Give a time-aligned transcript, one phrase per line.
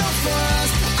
[0.00, 0.99] enough for us.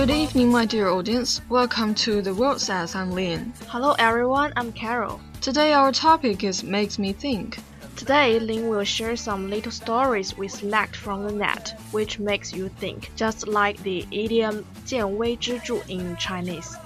[0.00, 1.42] Good evening, my dear audience.
[1.50, 3.52] Welcome to the World Says I'm Lin.
[3.68, 5.20] Hello everyone, I'm Carol.
[5.42, 7.58] Today our topic is makes me think.
[7.94, 12.70] Today, Lin will share some little stories we select from the net, which makes you
[12.80, 16.76] think, just like the idiom 见微知着 in Chinese.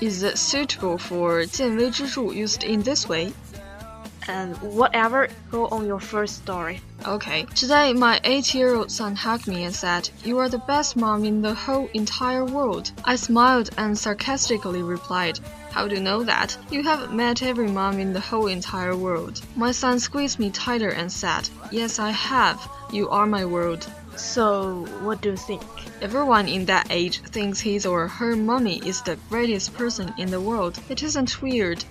[0.00, 3.32] Is it suitable for 见微知着 used in this way?
[4.29, 6.81] And whatever, go on your first story.
[7.03, 7.47] Okay.
[7.55, 11.55] Today, my eight-year-old son hugged me and said, "You are the best mom in the
[11.55, 15.39] whole entire world." I smiled and sarcastically replied,
[15.71, 16.55] "How do you know that?
[16.69, 20.89] You have met every mom in the whole entire world." My son squeezed me tighter
[20.89, 22.59] and said, "Yes, I have.
[22.91, 25.63] You are my world." So, what do you think?
[26.01, 30.41] Everyone in that age thinks his or her mommy is the greatest person in the
[30.49, 30.77] world.
[30.87, 31.83] It isn't weird.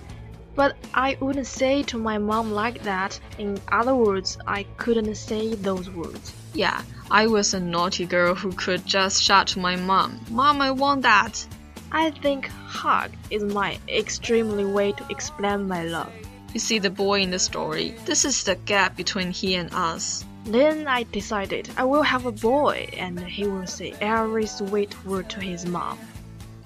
[0.58, 3.20] But I wouldn't say to my mom like that.
[3.38, 6.32] In other words, I couldn't say those words.
[6.52, 6.82] Yeah,
[7.12, 11.02] I was a naughty girl who could just shout to my mom, Mom, I want
[11.02, 11.46] that.
[11.92, 16.12] I think hug is my extremely way to explain my love.
[16.52, 17.94] You see the boy in the story.
[18.04, 20.24] This is the gap between he and us.
[20.44, 25.30] Then I decided I will have a boy and he will say every sweet word
[25.30, 26.00] to his mom.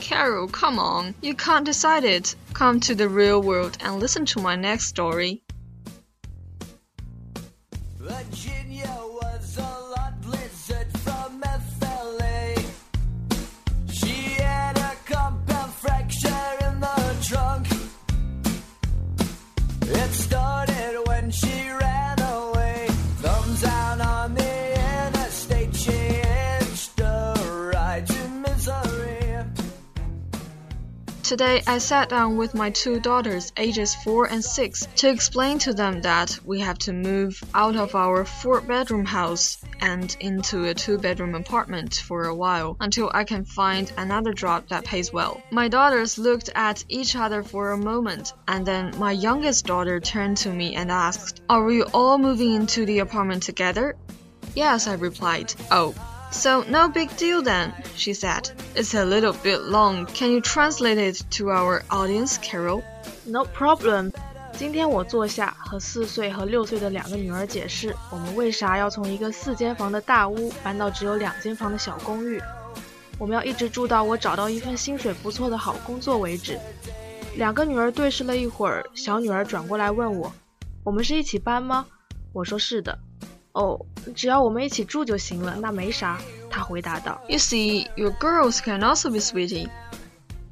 [0.03, 1.15] Carol, come on.
[1.23, 2.35] You can't decide it.
[2.55, 5.45] Come to the real world and listen to my next story.
[7.99, 10.15] Virginia was a lot
[11.05, 11.41] from
[11.79, 12.57] FLA.
[13.93, 17.69] She had a compound fracture in the trunk.
[19.83, 22.87] It started when she ran away.
[23.23, 24.72] Thumbs down on the
[31.23, 35.73] Today, I sat down with my two daughters, ages 4 and 6, to explain to
[35.73, 40.75] them that we have to move out of our four bedroom house and into a
[40.75, 45.41] two bedroom apartment for a while until I can find another job that pays well.
[45.53, 50.39] My daughters looked at each other for a moment, and then my youngest daughter turned
[50.39, 53.95] to me and asked, Are we all moving into the apartment together?
[54.57, 55.55] Yes, I replied.
[55.71, 55.95] Oh,
[56.33, 58.51] so no big deal then, she said.
[58.75, 60.07] It's a little bit long.
[60.07, 62.83] Can you translate it to our audience, Carol?
[63.25, 64.13] No problem.
[64.55, 72.41] 今天我坐下和四岁和六岁的两个女儿解释，我们为啥要从一个四间房的大屋搬到只有两间房的小公寓。
[73.19, 76.59] 我们要一直住到我找到一份薪水不错的好工作为止。
[77.37, 80.33] 两个女儿对视了一会儿，小女儿转过来问我
[80.85, 81.87] ：“我们是一起搬吗？”
[82.33, 82.99] 我说：“是的。”
[83.54, 83.80] 哦，
[84.16, 86.20] 只要我们一起住就行了，那没啥。
[86.50, 87.22] 她回答道。
[87.28, 89.68] You see, your girls can also be sweetie.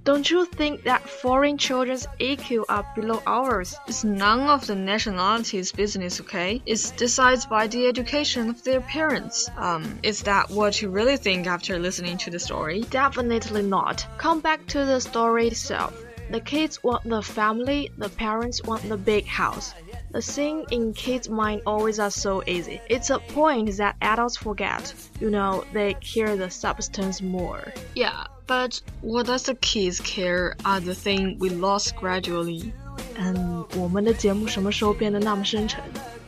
[0.03, 3.75] Don't you think that foreign children's EQ are below ours?
[3.87, 6.61] It's none of the nationality's business, okay?
[6.67, 9.49] It's decided by the education of their parents.
[9.57, 12.85] Um, is that what you really think after listening to the story?
[12.91, 14.05] Definitely not.
[14.19, 15.93] Come back to the story itself.
[16.29, 19.73] The kids want the family, the parents want the big house.
[20.11, 22.79] The thing in kids' mind always are so easy.
[22.89, 24.93] It's a point that adults forget.
[25.19, 27.73] You know, they care the substance more.
[27.95, 32.71] Yeah, but what does the kids care are the thing we lost gradually?
[33.17, 35.81] 嗯，我们的节目什么时候变得那么深沉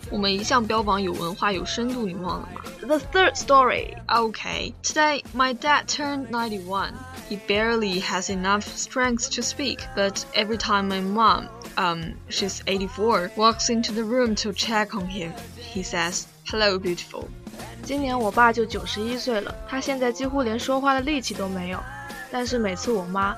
[0.09, 2.61] 我们一向标榜有文化有深度，你忘了吗？
[2.81, 3.94] The third story.
[4.07, 6.94] Okay, today my dad turned 91.
[7.29, 13.30] He barely has enough strength to speak, but every time my mom, um, she's 84,
[13.36, 17.24] walks into the room to check on him, he says, "Hello, beautiful."
[17.82, 21.78] 今年我爸就九十一岁了，他现在几乎连说话的力气都没有。
[22.30, 23.36] 但是每次我妈，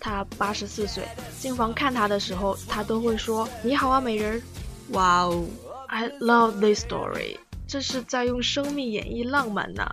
[0.00, 1.04] 她八十四岁，
[1.40, 4.42] 进房看他的时候，他都会说：“你好啊，美人。”
[4.90, 5.46] 哇哦
[5.86, 7.38] ！I love this story.
[7.66, 9.88] 这是在用生命演绎浪漫呢。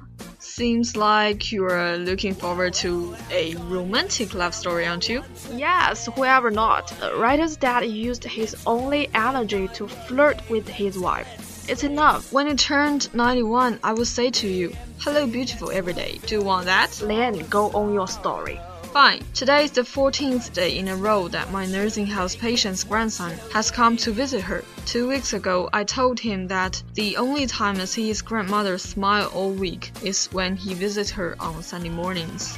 [0.53, 5.23] Seems like you are looking forward to a romantic love story, aren't you?
[5.53, 6.93] Yes, whoever not.
[7.15, 11.69] Writer's dad used his only energy to flirt with his wife.
[11.69, 12.33] It's enough.
[12.33, 16.19] When you turned 91, I will say to you, Hello, beautiful, every day.
[16.25, 16.91] Do you want that?
[17.01, 18.59] Then go on your story
[18.92, 19.24] Fine.
[19.34, 23.70] Today is the 14th day in a row that my nursing house patient's grandson has
[23.70, 24.62] come to visit her.
[24.86, 29.30] Two weeks ago, I told him that the only time I see his grandmother smile
[29.34, 32.54] all week is when he visits her on Sunday mornings.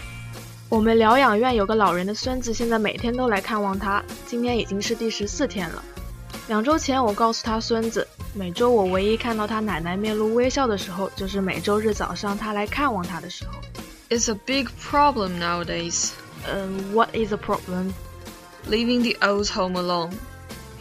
[0.68, 4.04] 我们疗养院有个老人的孙子，现在每天都来看望他。
[4.26, 5.82] 今天已经是第十四天了。
[6.46, 13.52] 两周前，我告诉他孙子，每周我唯一看到他奶奶面露微笑的时候，就是每周日早上他来看望他的时候。
[14.10, 16.12] It's a big problem nowadays.
[16.46, 17.94] Um, what is the problem?
[18.66, 20.18] Leaving the old home alone.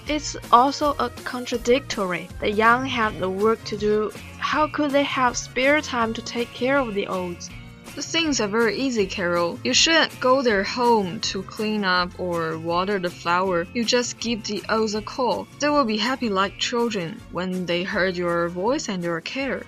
[0.07, 2.29] It's also a contradictory.
[2.39, 4.11] The young have the work to do.
[4.39, 7.49] How could they have spare time to take care of the old?
[7.95, 9.59] The things are very easy, Carol.
[9.63, 13.65] You shouldn't go their home to clean up or water the flower.
[13.73, 15.47] You just give the olds a call.
[15.59, 19.63] They will be happy like children when they heard your voice and your care.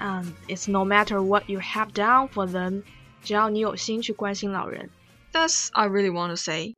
[0.00, 2.82] And it's no matter what you have done for them.
[3.22, 4.90] 只要你有心去关心老人。
[5.35, 6.75] that's I really want to say.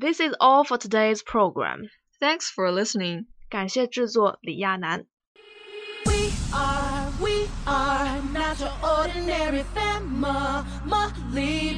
[0.00, 1.88] This is all for today's program.
[2.20, 3.26] Thanks for listening.
[3.48, 5.06] 感谢制作李亚楠。
[6.04, 10.64] We are, we are not your ordinary family,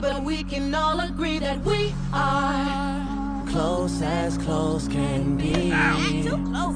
[0.01, 3.07] but we can all agree that we are
[3.51, 5.71] close as close can be.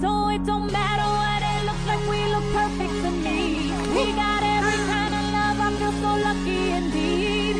[0.01, 3.71] So it don't matter what it looks like, we look perfect to me.
[3.95, 7.57] We got every kind of love, I feel so lucky indeed.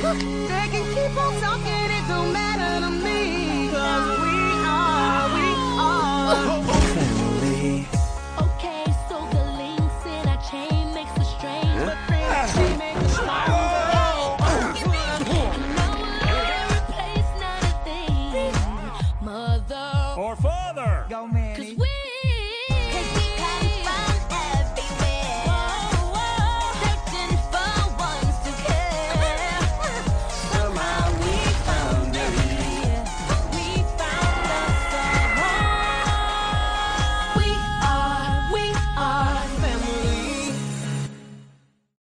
[0.51, 3.36] They can keep on talking, it don't matter to me.
[6.28, 6.67] are